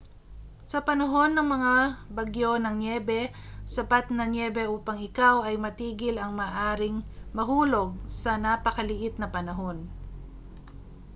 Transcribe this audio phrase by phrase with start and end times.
[0.71, 1.73] sa panahon ng mga
[2.17, 3.21] bagyo ng nyebe
[3.75, 6.97] sapat na nyebe upang ikaw ay matigil ang maaaring
[7.37, 7.89] mahulog
[8.21, 9.77] sa napakaliit na panahon